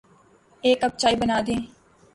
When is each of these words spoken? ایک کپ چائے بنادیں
ایک 0.63 0.77
کپ 0.81 0.93
چائے 1.01 1.15
بنادیں 1.21 1.59